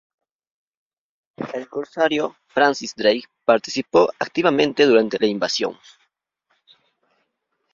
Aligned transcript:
El 1.53 1.69
corsario 1.69 2.35
Francis 2.47 2.95
Drake 2.95 3.25
participó 3.45 4.09
activamente 4.19 4.87
durante 4.87 5.19
la 5.19 5.27
invasión. 5.27 5.77